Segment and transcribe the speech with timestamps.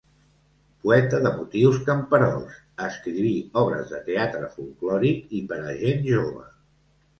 [0.85, 2.57] Poeta de motius camperols,
[2.87, 6.45] escriví obres de teatre folklòric i per a gent jove.